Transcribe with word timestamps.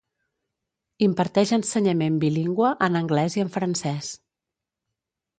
Imparteix 1.07 1.51
ensenyament 1.57 2.15
bilingüe 2.23 2.71
en 2.87 2.97
anglès 3.01 3.35
i 3.37 3.43
en 3.43 3.51
francès. 3.57 4.09